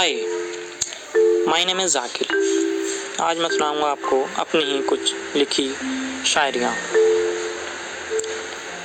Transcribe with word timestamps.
Hi 0.00 0.14
my 1.48 1.64
name 1.64 1.80
is 1.80 1.88
Zakir 1.88 2.26
आज 3.20 3.38
मैं 3.38 3.48
सुनाऊँगा 3.48 3.86
आपको 3.86 4.28
अपनी 4.38 4.64
ही 4.64 4.82
कुछ 4.82 5.14
लिखी 5.36 5.74
शायरियाँ। 6.26 6.74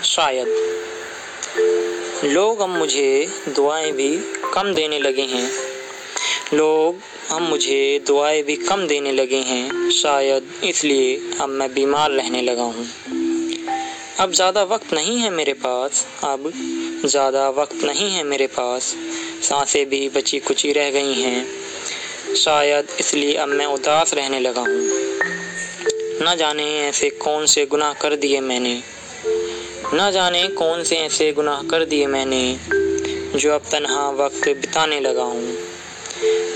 शायद। 0.04 0.48
लोग 2.24 2.60
अब 2.60 2.70
मुझे 2.70 3.28
दुआएँ 3.50 3.92
भी 3.92 4.18
कम 4.54 4.74
देने 4.74 5.00
लगे 5.00 5.22
हैं। 5.22 5.52
लोग 6.54 7.00
अब 7.32 7.42
मुझे 7.42 8.04
दुआएँ 8.08 8.44
भी 8.44 8.56
कम 8.56 8.88
देने 8.88 9.12
लगे 9.12 9.38
हैं। 9.38 9.92
शायद 9.92 10.62
इसलिए 10.64 11.32
अब 11.42 11.50
मैं 11.50 11.74
बीमार 11.74 12.12
रहने 12.12 12.42
लगा 12.42 12.64
हूँ। 12.64 12.88
अब 14.20 14.32
ज़्यादा 14.32 14.64
वक्त 14.64 14.94
नहीं 14.94 15.20
है 15.20 15.30
मेरे 15.30 15.54
पास। 15.54 16.08
अब 16.24 16.52
ज़्यादा 17.08 17.50
वक्त 17.50 17.84
नहीं 17.84 18.10
है 18.12 18.24
मेरे 18.24 18.48
पास। 18.48 18.94
साँसें 19.42 19.90
भी 19.90 20.08
बची 20.10 20.40
कुची 20.40 20.72
रह 20.74 20.90
गई 20.92 21.14
हैं। 21.14 21.46
शायद 22.36 22.88
इसलिए 23.00 23.34
अब 23.36 23.50
मैं 23.50 23.66
उदास 23.66 24.14
रहने 24.14 24.40
लगा 24.40 24.62
हूँ। 24.62 24.80
न 26.22 26.36
जाने 26.38 26.64
ऐसे 26.80 27.10
कौन 27.10 27.46
से 27.46 27.66
गुनाह 27.66 27.94
कर 27.94 28.16
दिए 28.16 28.40
मैंने। 28.42 28.82
न 29.94 30.10
जाने 30.12 30.48
कौन 30.48 30.84
से 30.84 30.96
ऐसे 30.96 31.32
गुनाह 31.32 31.62
कर 31.62 31.86
दिए 31.86 32.08
मैंने, 32.08 32.44
जो 33.36 33.54
अब 33.54 33.70
तनहा 33.72 34.10
वक्त 34.16 34.48
बिताने 34.50 35.00
लगा 35.00 35.24
हूँ। 35.24 35.58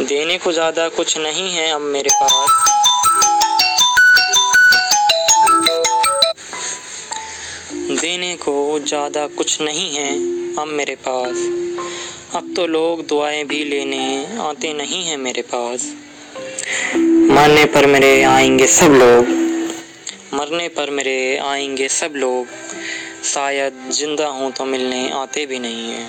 देने 0.01 0.37
को 0.37 0.51
ज़्यादा 0.51 0.87
कुछ 0.89 1.17
नहीं 1.17 1.49
है 1.51 1.71
अब 1.71 1.81
मेरे 1.81 2.09
पास। 2.13 2.68
ज़्यादा 8.79 9.25
कुछ 9.27 9.61
नहीं 9.61 9.89
है 9.95 10.11
अब 10.55 10.67
मेरे 10.67 10.95
पास। 11.07 11.37
अब 12.35 12.53
तो 12.55 12.65
लोग 12.67 13.05
दुआएँ 13.07 13.43
भी 13.43 13.63
लेने 13.63 14.37
आते 14.39 14.73
नहीं 14.73 15.03
हैं 15.03 15.17
मेरे 15.17 15.41
पास। 15.53 15.85
मरने 17.31 17.65
पर 17.65 17.87
मेरे 17.87 18.11
आएँगे 18.23 18.67
सब 18.67 18.91
लोग। 18.93 19.27
मरने 20.33 20.67
पर 20.69 20.89
मेरे 20.89 21.37
आएँगे 21.37 21.87
सब 21.89 22.13
लोग। 22.15 22.47
शायद 23.25 23.89
ज़िंदा 23.91 24.27
हूँ 24.27 24.51
तो 24.51 24.65
मिलने 24.65 25.09
आते 25.11 25.45
भी 25.45 25.59
नहीं 25.59 25.89
हैं। 25.89 26.07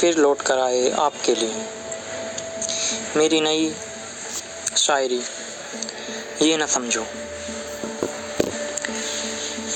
फिर 0.00 0.16
लौट 0.16 0.42
कर 0.42 0.58
आए 0.58 0.90
आपके 0.90 1.34
लिए। 1.34 1.66
मेरी 3.16 3.40
नई 3.40 3.74
शायरी, 4.76 5.22
ये 6.42 6.56
ना 6.56 6.66
समझो। 6.66 7.06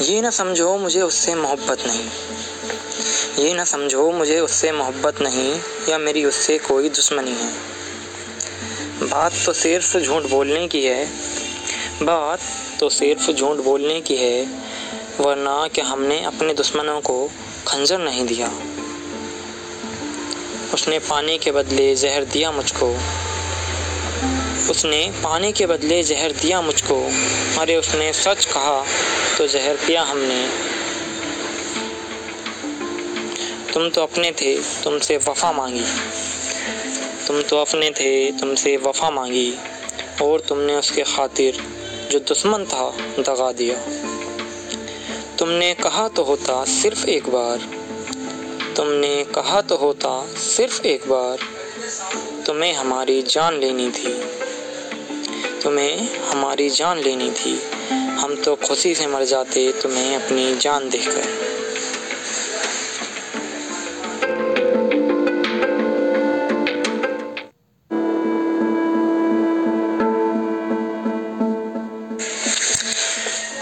ये 0.00 0.20
ना 0.20 0.30
समझो 0.30 0.78
मुझे 0.78 1.02
उससे 1.02 1.34
मोहब्बत 1.34 1.78
नहीं। 1.86 2.08
ये 3.44 3.54
ना 3.54 3.64
समझो 3.64 4.10
मुझे 4.10 4.40
उससे 4.40 4.72
मोहब्बत 4.72 5.20
नहीं, 5.20 5.60
या 5.88 5.98
मेरी 5.98 6.24
उससे 6.24 6.58
कोई 6.58 6.88
दुश्मनी 6.88 7.32
है। 7.32 7.52
बात 9.02 9.32
तो 9.46 9.52
सिर्फ़ 9.52 9.98
झूठ 9.98 10.22
बोलने 10.22 10.68
की 10.68 10.84
है। 10.84 11.06
बात 12.02 12.40
तो 12.80 12.90
सिर्फ़ 12.90 13.30
झूठ 13.30 13.56
बोलने 13.56 14.00
की 14.00 14.16
है, 14.16 14.44
वरना 15.20 15.68
कि 15.68 15.80
हमने 15.80 16.24
अपने 16.24 16.54
दुश्मनों 16.54 17.00
को 17.00 17.30
खंजर 17.68 17.98
नहीं 17.98 18.26
दिया? 18.26 18.52
उसने 20.74 20.98
पानी 20.98 21.38
के 21.38 21.50
बदले 21.50 21.96
जहर 21.96 22.24
दिया 22.24 22.52
मुझको। 22.52 22.98
उसने 24.70 25.12
पानी 25.24 25.52
के 25.52 25.66
बदले 25.66 26.02
जहर 26.02 26.32
दिया 26.32 26.60
मुझको। 26.60 27.10
अरे 27.58 27.76
उसने 27.76 28.12
सच 28.12 28.44
कहा 28.44 28.86
तो 29.38 29.46
जहर 29.46 29.76
पिया 29.76 30.02
हमने। 30.02 30.48
तुम 33.72 33.88
तो 33.88 34.02
अपने 34.02 34.32
थे, 34.32 34.58
तुमसे 34.58 35.16
वफा 35.16 35.52
मांगी। 35.52 35.84
तुम 37.26 37.42
तो 37.42 37.56
अपने 37.56 37.90
थे, 37.90 38.32
तुमसे 38.32 38.76
वफा 38.76 39.10
मांगी। 39.10 39.54
और 40.22 40.40
तुमने 40.40 40.74
उसके 40.74 41.02
खातिर 41.02 41.56
जो 42.10 42.18
दुश्मन 42.18 42.64
था, 42.64 42.90
दगा 43.00 43.52
दिया। 43.52 43.76
तुमने 45.38 45.74
कहा 45.74 46.08
तो 46.08 46.22
होता 46.22 46.64
सिर्फ़ 46.64 47.06
एक 47.06 47.28
बार 47.28 47.83
तुमने 48.76 49.24
कहा 49.24 49.60
तो 49.60 49.76
होता 49.76 50.10
सिर्फ़ 50.36 50.86
एक 50.86 51.08
बार, 51.08 51.38
तुम्हें 52.46 52.72
हमारी 52.74 53.22
जान 53.22 53.58
लेनी 53.60 53.90
थी। 53.90 54.12
तुम्हें 55.62 56.08
हमारी 56.24 56.70
जान 56.70 56.98
लेनी 56.98 57.30
थी। 57.30 57.54
हम 58.20 58.34
तो 58.36 58.56
खुशी 58.56 58.94
से 58.94 59.06
मर 59.06 59.24
जाते 59.24 59.72
तुम्हें 59.82 60.16
अपनी 60.16 60.56
जान 60.56 60.88
देखकर। 60.90 61.22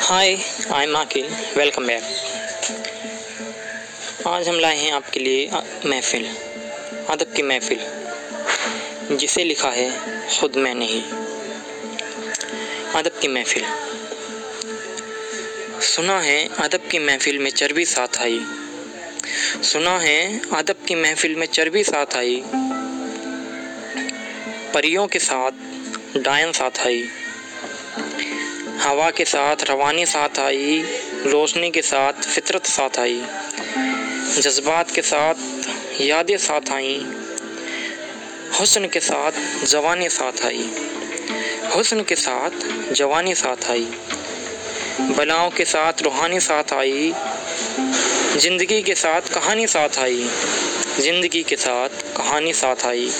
Hi 0.00 0.36
I 0.72 0.84
am 0.84 0.96
Aqil 0.96 1.28
welcome 1.56 1.86
back 1.86 2.31
आज 4.32 4.48
हम 4.48 4.58
लाए 4.58 4.76
हैं 4.76 4.92
आपके 4.92 5.20
लिए 5.20 5.50
महफिल, 5.86 6.26
अदब 7.08 7.32
की 7.36 7.42
महफिल, 7.42 7.80
जिसे 9.16 9.44
लिखा 9.44 9.68
है 9.68 9.90
खुद 10.40 10.56
मैं 10.56 10.74
नहीं। 10.74 11.02
अदब 12.92 13.18
की 13.20 13.28
महफिल। 13.28 13.64
सुना 15.80 16.20
है 16.20 16.48
अदब 16.58 16.88
की 16.90 16.98
महफिल 16.98 17.38
में 17.38 17.50
चर्बी 17.50 17.84
साथ 17.84 18.18
आई। 18.18 18.40
सुना 19.62 19.98
है 19.98 20.40
अदब 20.54 20.76
की 20.88 20.94
महफिल 20.94 21.36
में 21.36 21.46
चर्बी 21.46 21.84
साथ 21.84 22.16
आई। 22.16 22.42
परियों 24.74 25.06
के 25.06 25.18
साथ 25.18 25.50
डायन 26.16 26.52
साथ 26.52 26.86
आई। 26.86 27.08
हवा 28.78 29.10
के 29.10 29.24
साथ 29.24 29.56
रवानी 29.62 30.06
साथ 30.06 30.38
आई। 30.38 30.84
रोशनी 31.26 31.70
के 31.70 31.82
साथ 31.82 32.12
फितरत 32.12 32.66
साथ 32.66 32.98
आई। 32.98 33.22
जज्बात 34.32 34.90
के 34.90 35.02
साथ, 35.02 35.34
यादें 36.00 36.36
साथ 36.38 36.70
आई, 36.72 36.94
हुस्न 38.60 38.86
के 38.86 39.00
साथ 39.00 39.32
जवानी 39.66 40.08
साथ 40.08 40.44
आई, 40.46 40.68
हुस्न 41.74 42.02
के 42.02 42.16
साथ 42.16 42.50
जवानी 42.92 43.34
साथ 43.34 43.70
आई, 43.70 43.86
बलाओं 45.10 45.50
के 45.50 45.64
साथ 45.64 46.02
रूहानी 46.02 46.40
साथ 46.40 46.72
आई, 46.72 47.12
ज़िंदगी 48.36 48.80
के 48.82 48.94
साथ 48.94 49.28
कहानी 49.34 49.66
साथ 49.66 49.98
आई, 49.98 50.28
ज़िंदगी 50.98 51.42
के 51.42 51.56
साथ 51.56 51.88
कहानी 52.16 52.52
साथ 52.52 52.86
आई। 52.86 53.10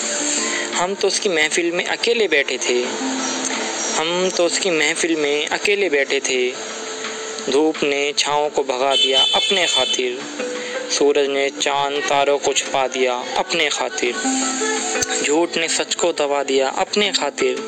हम 0.75 0.95
तो 0.95 1.09
उसकी 1.09 1.29
महफिल 1.29 1.71
में 1.73 1.85
अकेले 1.87 2.29
बैठे 2.29 2.59
थे, 2.59 2.83
हम 3.97 4.31
तो 4.37 4.47
उसकी 4.47 4.71
महफिल 4.71 5.17
में 5.17 5.47
अकेले 5.49 5.89
बैठे 5.89 6.21
थे, 6.21 6.51
धूप 7.51 7.83
ने 7.83 8.13
छाँव 8.19 8.49
को 8.49 8.63
भगा 8.65 8.95
दिया 8.95 9.23
अपने 9.35 9.67
खातिर। 9.67 10.52
सूरज 10.93 11.29
ने 11.29 11.49
चाँद, 11.51 11.99
तारों 12.09 12.39
को 12.39 12.53
छुपा 12.53 12.87
दिया 12.87 13.15
अपने 13.39 13.69
खातिर। 13.69 14.15
झूठ 15.25 15.57
ने 15.57 15.69
सच 15.69 15.95
को 15.95 16.13
दबा 16.13 16.43
दिया 16.43 16.69
अपने 16.69 17.11
खातिर। 17.13 17.63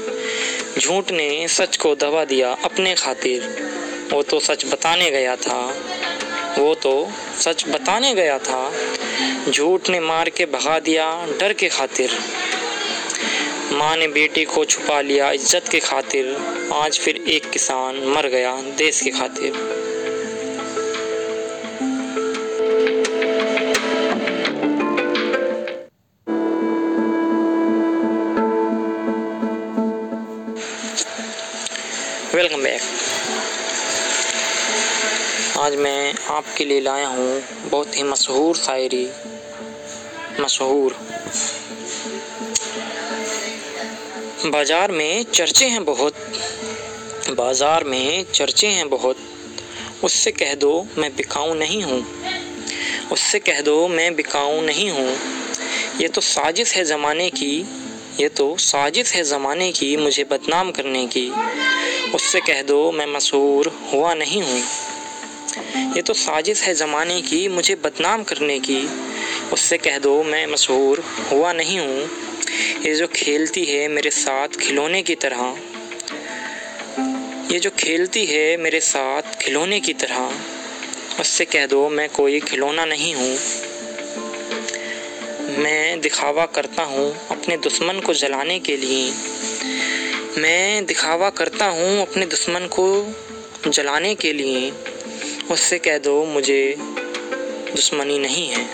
झूठ 0.79 1.11
ने 1.11 1.49
सच 1.49 1.77
को 1.77 1.95
दबा 1.95 2.25
दिया 2.25 2.51
अपने 2.65 2.95
खातिर। 2.95 3.43
वो 4.13 4.23
तो 4.23 4.41
सच 4.41 4.65
बताने 4.67 5.11
गया 5.11 5.37
था। 5.37 5.61
वो 6.59 6.75
तो 6.75 7.13
सच 7.41 7.65
बताने 7.69 8.15
गया 8.15 8.39
था। 8.39 8.73
झूठ 9.51 9.91
ने 9.91 10.01
मार 10.01 10.29
के 10.29 10.47
भगा 10.47 10.79
दिया 10.79 11.27
डर 11.41 11.53
के 11.53 11.69
खातिर। 11.69 12.11
माँ 13.73 13.97
ने 13.97 14.09
बेटी 14.09 14.45
को 14.45 14.65
छुपा 14.65 15.01
लिया 15.01 15.31
इज़्ज़त 15.33 15.69
के 15.69 15.81
खातिर। 15.81 16.37
आज 16.73 16.99
फिर 16.99 17.25
एक 17.29 17.51
किसान 17.51 18.03
मर 18.07 18.29
गया 18.29 18.57
देश 18.77 19.01
के 19.01 19.11
खातिर। 19.11 19.94
वेलकम 32.55 32.63
बैक 32.63 32.81
आज 35.59 35.75
मैं 35.77 36.15
आपके 36.31 36.65
लिए 36.65 36.81
लाया 36.81 37.07
हूँ 37.09 37.43
बहुत 37.71 37.97
ही 37.97 38.03
मशहूर 38.03 38.57
शायरी, 38.57 39.07
मशहूर। 40.41 40.95
बाज़ार 44.47 44.93
में 44.93 45.25
चर्चे 45.25 45.67
हैं 45.67 45.85
बहुत, 45.85 46.15
बाज़ार 47.31 47.85
में 47.85 48.25
चर्चे 48.33 48.67
हैं 48.69 48.89
बहुत। 48.89 49.17
उससे 50.05 50.31
कह 50.33 50.55
दो 50.57 50.87
मैं 50.99 51.15
बिकाऊ 51.17 51.55
नहीं 51.55 51.83
हूँ, 51.83 52.05
उससे 53.13 53.39
कह 53.41 53.61
दो 53.63 53.77
मैं 53.89 54.15
बिकाऊ 54.17 54.61
नहीं 54.63 54.91
हूँ। 54.91 55.17
ये 56.01 56.09
तो 56.09 56.21
साजिश 56.23 56.75
है 56.77 56.85
ज़माने 56.85 57.31
की, 57.31 57.57
ये 58.21 58.29
तो 58.31 58.57
साजिश 58.61 59.13
है 59.15 59.23
ज़माने 59.25 59.71
की 59.73 59.97
मुझे 59.97 60.25
बदनाम 60.25 60.71
करने 60.71 61.07
की। 61.07 61.31
उससे 62.13 62.41
कह 62.41 62.63
दो, 62.63 62.93
मैं 62.93 63.07
मशहूर 63.07 63.91
हुआ 63.93 64.15
नहीं 64.15 64.43
हूँ। 64.43 64.63
ये 65.97 66.03
तो 66.03 66.15
साजिश 66.15 66.63
है 66.63 66.75
ज़माने 66.75 67.23
की, 67.23 67.49
मुझे 67.49 67.75
बदनाम 67.75 68.23
करने 68.23 68.59
की। 68.59 68.89
उससे 69.53 69.79
कह 69.79 69.99
दो, 69.99 70.23
मैं 70.23 70.47
मशहूर 70.47 71.05
हुआ 71.33 71.53
नहीं 71.53 71.79
हूँ। 71.79 72.09
ये 72.87 72.95
जो 72.95 73.07
खेलती 73.07 73.65
है 73.65 73.89
मेरे 73.89 74.11
साथ 74.11 74.49
खिलौने 74.49 75.03
की 75.03 75.15
तरह। 75.15 75.57
ये 77.53 77.59
जो 77.59 77.71
खेलती 77.71 78.27
है 78.27 78.57
मेरे 78.57 78.81
साथ 78.81 79.23
खिलौने 79.41 79.81
की 79.81 79.93
तरह। 79.93 80.33
उससे 81.21 81.45
कह 81.45 81.67
दो, 81.67 81.89
मैं 81.89 82.09
कोई 82.09 82.41
खिलौना 82.41 82.85
नहीं 82.85 83.15
हूँ। 83.15 83.39
मैं 85.59 86.01
दिखावा 86.01 86.47
करता 86.47 86.83
हूँ 86.83 87.29
अपने 87.31 87.57
दुश्मन 87.57 88.01
को 88.01 88.15
जलाने 88.15 88.59
के 88.59 88.77
लिए। 88.77 89.13
मैं 90.39 90.87
दिखावा 90.87 91.29
करता 91.31 91.67
हूँ 91.67 92.01
अपने 92.03 92.27
दुश्मन 92.27 92.67
को 92.79 92.87
जलाने 93.71 94.15
के 94.15 94.33
लिए। 94.33 94.71
उससे 95.51 95.79
कह 95.79 95.99
दो, 95.99 96.25
मुझे 96.25 96.75
दुश्मनी 96.79 98.19
नहीं 98.19 98.49
है। 98.49 98.65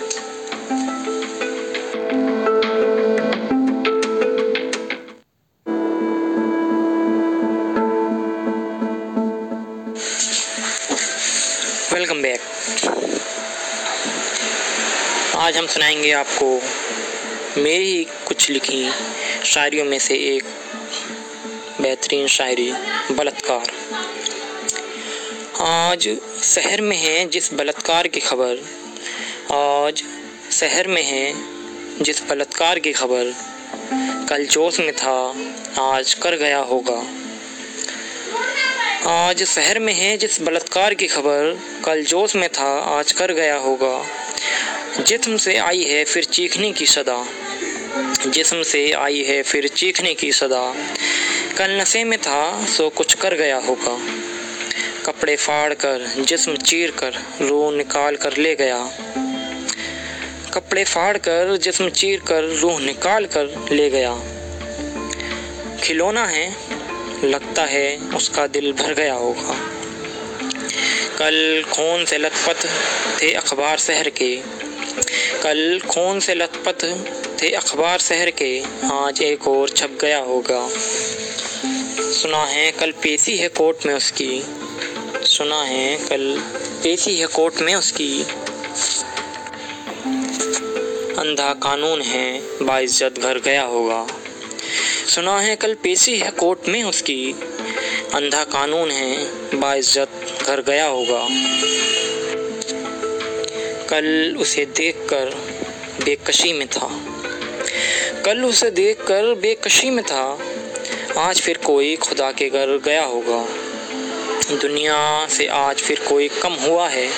वेलकम 11.93 12.21
बैक 12.21 12.39
आज 15.35 15.57
हम 15.57 15.67
सुनाएँगे 15.67 16.11
आपको 16.11 16.61
मेरी 17.61 18.03
कुछ 18.27 18.49
लिखी 18.49 18.89
शायरियों 19.45 19.85
में 19.85 19.99
से 19.99 20.15
एक। 20.35 20.43
बेहतरीन 21.81 22.27
शायरी, 22.27 22.71
बलात्कार। 23.11 23.71
आज 25.61 26.17
शहर 26.43 26.81
में 26.81 26.97
है 26.97 27.25
जिस 27.25 27.53
बलात्कार 27.53 28.07
की 28.07 28.19
खबर। 28.19 28.57
आज 29.55 30.03
शहर 30.51 30.87
में 30.87 31.03
है 31.03 31.33
जिस 32.03 32.23
बलात्कार 32.23 32.79
की 32.79 32.91
खबर। 32.91 33.35
कल 34.29 34.45
जोश 34.45 34.79
में 34.79 34.95
था, 34.95 35.35
आज 35.79 36.13
कर 36.13 36.35
गया 36.35 36.59
होगा। 36.59 36.99
आज 39.09 39.43
शहर 39.43 39.79
में 39.79 39.93
है 39.93 40.17
जिस 40.17 40.41
बलात्कार 40.41 40.93
की 40.93 41.07
खबर। 41.07 41.59
कल 41.85 42.03
जोश 42.03 42.35
में 42.35 42.49
था, 42.49 42.79
आज 42.79 43.11
कर 43.11 43.31
गया 43.31 43.55
होगा। 43.55 44.05
जिस्म 45.03 45.37
से 45.37 45.57
आई 45.57 45.83
है 45.83 46.03
फिर 46.03 46.23
चीखने 46.23 46.71
की 46.71 46.85
सदा। 46.85 47.27
जिस्म 48.27 48.63
से 48.63 48.91
आई 48.91 49.23
है 49.23 49.43
फिर 49.43 49.67
चीखने 49.67 50.13
की 50.13 50.31
सदा। 50.31 50.75
कल 51.57 51.71
नशे 51.71 52.03
में 52.03 52.19
था, 52.19 52.65
सो 52.65 52.89
कुछ 52.89 53.13
कर 53.13 53.33
गया 53.33 53.57
होगा। 53.57 53.97
कपड़े 55.05 55.35
फाड़ 55.35 55.73
कर 55.73 56.13
जिस्म 56.19 56.55
चीर 56.55 56.91
कर 56.91 57.13
रो 57.41 57.71
निकाल 57.71 58.15
कर 58.15 58.37
ले 58.37 58.55
गया। 58.55 58.91
कपड़े 60.53 60.83
फाड़ 60.83 61.17
कर 61.17 61.57
जिस्म 61.57 61.89
चीर 61.89 62.19
कर 62.19 62.43
रूह 62.43 62.79
निकाल 62.79 63.25
कर 63.25 63.67
ले 63.71 63.89
गया। 63.89 64.15
खिलौना 65.83 66.25
है, 66.27 66.55
लगता 67.23 67.65
है 67.65 67.97
उसका 67.97 68.47
दिल 68.47 68.73
भर 68.73 68.93
गया 68.93 69.13
होगा। 69.13 69.55
कल 71.17 71.65
खून 71.71 72.05
से 72.05 72.17
लथपथ 72.17 72.65
थे 73.21 73.33
अखबार 73.33 73.77
शहर 73.77 74.09
के। 74.09 74.35
कल 75.43 75.81
खून 75.89 76.19
से 76.19 76.35
लथपथ 76.35 76.83
थे 77.41 77.49
अखबार 77.49 77.99
शहर 77.99 78.29
के, 78.29 78.63
आज 78.93 79.21
एक 79.21 79.47
और 79.47 79.69
छप 79.69 79.97
गया 80.01 80.19
होगा। 80.19 80.69
सुना 82.21 82.45
है, 82.45 82.71
कल 82.71 82.91
पेशी 82.91 83.37
है 83.37 83.47
कोर्ट 83.47 83.85
में 83.85 83.93
उसकी। 83.93 84.43
सुना 85.23 85.63
है, 85.63 85.97
कल 85.97 86.43
पेशी 86.83 87.15
है 87.15 87.27
कोर्ट 87.27 87.61
में 87.61 87.75
उसकी। 87.75 88.23
अंधा 91.17 91.53
कानून 91.53 92.01
है, 92.01 92.41
बाइज्जत 92.61 93.19
घर 93.19 93.39
गया 93.39 93.63
होगा। 93.63 94.07
सुना 95.07 95.41
है, 95.41 95.55
कल 95.55 95.73
पेशी 95.73 96.17
है 96.17 96.31
कोर्ट 96.31 96.69
में 96.69 96.83
उसकी। 96.83 97.31
अंधा 98.13 98.43
कानून 98.43 98.91
है, 98.91 99.25
बाइज्जत 99.59 100.09
घर 100.43 100.61
गया 100.61 100.87
होगा। 100.87 101.27
कल 103.89 104.35
उसे 104.39 104.65
देखकर 104.65 105.29
बेकशी 106.03 106.53
में 106.53 106.67
था। 106.67 107.05
कल 108.25 108.43
उसे 108.43 108.69
देखकर 108.69 109.35
बेकशी 109.35 109.89
में 109.89 110.05
था। 110.05 110.50
आज 111.17 111.41
फिर 111.41 111.57
कोई 111.57 111.95
खुदा 111.95 112.31
के 112.31 112.49
घर 112.49 112.77
गया 112.85 113.03
होगा। 113.03 113.45
दुनिया 114.55 115.27
से 115.29 115.47
आज 115.47 115.81
फिर 115.81 115.99
कोई 116.09 116.27
कम 116.27 116.53
हुआ 116.53 116.89
है। 116.89 117.09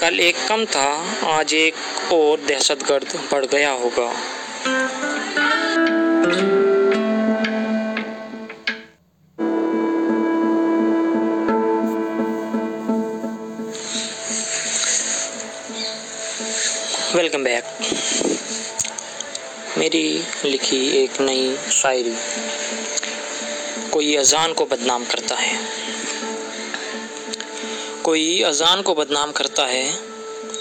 कल 0.00 0.20
एक 0.20 0.36
कम 0.48 0.64
था, 0.64 1.16
आज 1.24 1.54
एक 1.54 1.74
और 2.12 2.40
दहशतगर्द 2.40 3.28
बढ़ 3.32 3.46
गया 3.46 3.70
होगा। 3.70 4.14
Welcome 17.16 17.44
back. 17.44 17.64
मेरी 19.78 20.24
लिखी 20.44 20.78
एक 20.96 21.20
नई 21.20 21.56
शायरी 21.72 22.14
कोई 23.92 24.14
अजान 24.16 24.52
को 24.52 24.64
बदनाम 24.64 25.04
करता 25.04 25.36
है। 25.36 25.56
कोई 28.04 28.42
अजान 28.42 28.82
को 28.82 28.94
बदनाम 28.94 29.32
करता 29.32 29.66
है 29.66 29.84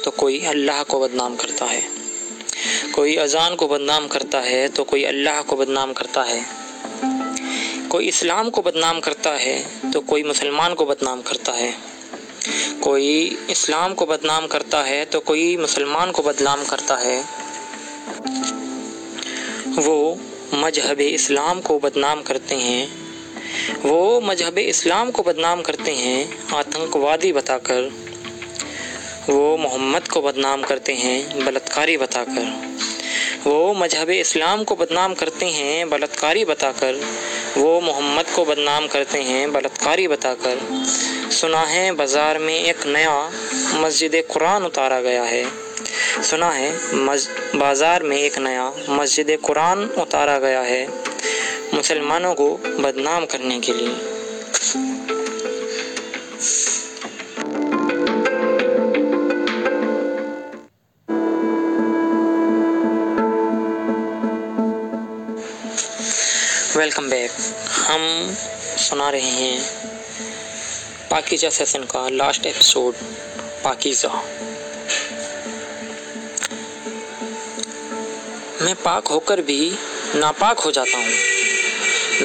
तो 0.04 0.12
कोई 0.12 0.40
अल्लाह 0.46 0.82
को 0.84 1.00
बदनाम 1.00 1.36
करता 1.36 1.66
है। 1.66 1.84
कोई 2.96 3.16
अजान 3.16 3.56
को 3.56 3.68
बदनाम 3.68 4.08
करता 4.08 4.40
है 4.40 4.68
तो 4.70 4.84
कोई 4.84 5.04
अल्लाह 5.04 5.42
को 5.42 5.56
बदनाम 5.56 5.94
करता 5.94 6.24
है। 6.24 6.42
कोई 7.90 8.08
इस्लाम 8.08 8.50
को 8.50 8.62
बदनाम 8.62 9.00
करता 9.00 9.32
है 9.38 9.92
तो 9.92 10.02
कोई 10.02 10.24
मुसलमान 10.24 10.74
को 10.74 10.86
बदनाम 10.86 11.22
करता 11.22 11.52
है। 11.52 11.74
कोई 12.84 13.12
इस्लाम 13.50 13.94
को 13.94 14.06
बदनाम 14.06 14.48
करता 14.48 14.84
है 14.84 15.04
तो 15.06 15.20
कोई 15.20 15.56
मुसलमान 15.58 16.12
को 16.12 16.24
बदनाम 16.24 16.64
करता 16.66 16.96
है। 16.96 17.41
वो 19.82 20.18
मज़हब 20.54 21.00
इस्लाम 21.02 21.62
को 21.62 21.80
बदनाम 21.80 22.22
करते 22.22 22.56
हैं। 22.56 22.88
वो 23.86 24.22
मज़हब 24.22 24.58
इस्लाम 24.58 25.12
को 25.12 25.24
बदनाम 25.24 25.62
करते 25.62 25.92
हैं, 25.92 26.48
आतंकवादी 26.54 27.32
बताकर। 27.34 27.92
वो 29.30 29.58
मोहम्मद 29.58 30.08
को 30.08 30.22
बदनाम 30.22 30.64
करते 30.64 30.94
हैं, 30.94 31.46
बलात्कारी 31.46 31.98
बताकर। 31.98 32.70
वो 33.48 33.74
मज़हब 33.74 34.10
इस्लाम 34.10 34.64
को 34.64 34.76
बदनाम 34.76 35.14
करते 35.14 35.46
हैं, 35.46 35.90
बलात्कारी 35.90 36.46
बताकर। 36.46 37.02
वो 37.58 37.80
मोहम्मद 37.82 38.26
को 38.36 38.46
बदनाम 38.46 38.88
करते 38.88 39.22
हैं, 39.22 39.52
बलात्कारी 39.52 40.08
बताकर। 40.08 40.60
सुना 41.32 41.62
है 41.62 41.92
बाज़ार 41.92 42.40
में 42.40 42.64
एक 42.64 42.86
नया 42.88 43.32
मस्जिद 43.76 44.24
कुरान 44.30 44.64
उतारा 44.64 45.02
गया 45.02 45.24
है। 45.24 45.71
सुना 46.12 46.50
है 46.52 46.72
बाज़ार 47.56 48.04
में 48.04 48.16
एक 48.18 48.38
नया 48.40 48.66
मस्जिद 48.90 49.30
कुरान 49.44 49.84
उतारा 50.00 50.38
गया 50.40 50.62
है, 50.62 50.88
मुसलमानों 51.74 52.34
को 52.36 52.48
बदनाम 52.80 53.26
करने 53.26 53.60
के 53.60 53.74
लिए। 53.74 53.96
Welcome 66.78 67.10
back. 67.10 67.32
हम 67.82 68.36
सुना 68.80 69.10
रहे 69.10 69.32
हैं 69.32 69.60
पाकिजा 71.12 71.50
सेशन 71.52 71.84
का 71.86 72.08
लास्ट 72.10 72.46
एपिसोड, 72.46 72.96
पाकिजा। 73.64 74.10
मैं 78.62 78.76
पाक 78.76 79.08
होकर 79.08 79.42
भी 79.42 79.72
नापाक 80.16 80.60
हो 80.60 80.72
जाता 80.72 80.98
हूँ। 80.98 81.14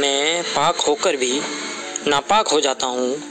मैं 0.00 0.42
पाक 0.42 0.76
होकर 0.76 1.16
भी 1.16 1.40
नापाक 2.06 2.48
हो 2.48 2.60
जाता 2.60 2.86
हूँ। 2.86 3.22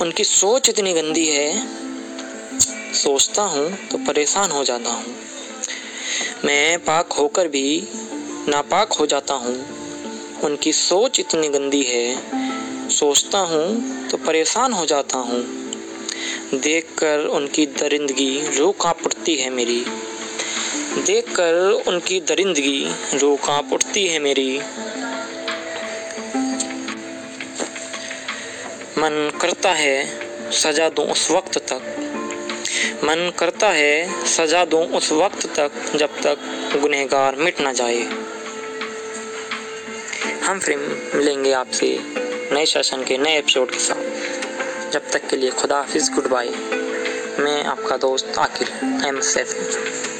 उनकी 0.00 0.24
सोच 0.24 0.68
इतनी 0.68 0.92
गंदी 0.92 1.26
है। 1.26 1.68
सोचता 2.94 3.42
हूँ 3.42 3.88
तो 3.88 3.98
परेशान 3.98 4.50
हो 4.50 4.64
जाता 4.64 4.90
हूँ। 4.90 5.14
मैं 6.44 6.78
पाक 6.78 7.12
होकर 7.12 7.48
भी 7.48 7.88
नापाक 8.48 8.92
हो 8.92 9.06
जाता 9.06 9.34
हूँ। 9.34 9.56
उनकी 10.44 10.72
सोच 10.72 11.20
इतनी 11.20 11.48
गंदी 11.48 11.82
है। 11.82 12.22
सोचता 12.90 13.38
हूँ 13.38 14.08
तो 14.08 14.16
परेशान 14.16 14.72
हो 14.72 14.86
जाता 14.86 15.18
हूँ। 15.18 15.42
देखकर 16.54 17.26
उनकी 17.26 17.66
दरिंदगी 17.66 18.58
रूह 18.58 18.72
काँप 18.72 18.98
उठती 19.06 19.36
है 19.36 19.50
मेरी। 19.50 19.84
देखकर 21.06 21.82
उनकी 21.86 22.20
दरिंदगी 22.20 22.94
रूह 23.14 23.36
काँप 23.36 23.72
उठती 23.72 24.06
है 24.06 24.18
मेरी। 24.18 24.60
मन 28.98 29.38
करता 29.40 29.72
है 29.72 30.20
सजा 30.52 30.88
दूँ 30.88 31.04
उस 31.04 31.30
वक्त 31.30 31.58
तक। 31.58 31.94
मन 33.04 33.32
करता 33.38 33.68
है 33.68 34.26
सजा 34.26 34.64
दूँ 34.64 34.86
उस 34.86 35.12
वक्त 35.12 35.46
तक 35.46 35.72
जब 35.96 36.20
तक 36.20 36.38
गुनहगार 36.82 37.36
मिट 37.36 37.60
ना 37.60 37.72
जाए। 37.72 38.02
हम 40.44 40.58
फिर 40.58 40.76
मिलेंगे 41.14 41.52
आपसे 41.52 41.98
नए 42.52 42.66
सेशन 42.66 43.04
के 43.04 43.18
नए 43.18 43.38
एपिसोड 43.38 43.70
के 43.70 43.78
साथ। 43.78 44.90
जब 44.90 45.10
तक 45.10 45.28
के 45.28 45.36
लिए 45.36 45.50
खुदा 45.50 45.76
हाफिज़, 45.76 46.12
गुड 46.12 46.26
बाय। 46.26 46.48
मैं 47.38 47.64
आपका 47.64 47.96
दोस्त 47.96 48.32
आकिर 48.38 48.68
एम 49.06 49.20
सैफ 49.20 50.17